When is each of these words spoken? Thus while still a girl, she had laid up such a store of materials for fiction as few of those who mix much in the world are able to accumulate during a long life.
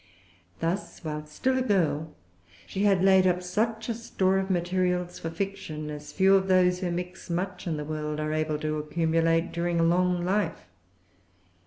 Thus 0.61 1.03
while 1.03 1.27
still 1.27 1.59
a 1.59 1.61
girl, 1.61 2.15
she 2.65 2.85
had 2.85 3.03
laid 3.03 3.27
up 3.27 3.43
such 3.43 3.87
a 3.87 3.93
store 3.93 4.39
of 4.39 4.49
materials 4.49 5.19
for 5.19 5.29
fiction 5.29 5.91
as 5.91 6.11
few 6.11 6.33
of 6.33 6.47
those 6.47 6.79
who 6.79 6.89
mix 6.91 7.29
much 7.29 7.67
in 7.67 7.77
the 7.77 7.85
world 7.85 8.19
are 8.19 8.33
able 8.33 8.57
to 8.61 8.79
accumulate 8.79 9.51
during 9.51 9.79
a 9.79 9.83
long 9.83 10.25
life. 10.25 10.65